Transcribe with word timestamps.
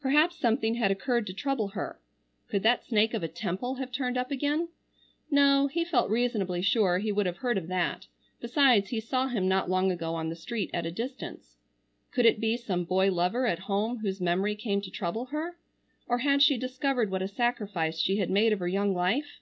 Perhaps 0.00 0.36
something 0.36 0.76
had 0.76 0.90
occurred 0.90 1.26
to 1.26 1.34
trouble 1.34 1.68
her. 1.68 2.00
Could 2.48 2.62
that 2.62 2.86
snake 2.86 3.12
of 3.12 3.22
a 3.22 3.28
Temple 3.28 3.74
have 3.74 3.92
turned 3.92 4.16
up 4.16 4.30
again? 4.30 4.68
No, 5.30 5.66
he 5.66 5.84
felt 5.84 6.08
reasonably 6.08 6.62
sure 6.62 6.96
he 6.96 7.12
would 7.12 7.26
have 7.26 7.36
heard 7.36 7.58
of 7.58 7.68
that, 7.68 8.06
besides 8.40 8.88
he 8.88 9.00
saw 9.00 9.28
him 9.28 9.48
not 9.48 9.68
long 9.68 9.92
ago 9.92 10.14
on 10.14 10.30
the 10.30 10.34
street 10.34 10.70
at 10.72 10.86
a 10.86 10.90
distance. 10.90 11.58
Could 12.10 12.24
it 12.24 12.40
be 12.40 12.56
some 12.56 12.84
boy 12.84 13.12
lover 13.12 13.46
at 13.46 13.58
home 13.68 13.98
whose 13.98 14.18
memory 14.18 14.54
came 14.54 14.80
to 14.80 14.90
trouble 14.90 15.26
her? 15.26 15.58
Or 16.06 16.16
had 16.20 16.40
she 16.40 16.56
discovered 16.56 17.10
what 17.10 17.20
a 17.20 17.28
sacrifice 17.28 17.98
she 17.98 18.16
had 18.16 18.30
made 18.30 18.54
of 18.54 18.60
her 18.60 18.68
young 18.68 18.94
life? 18.94 19.40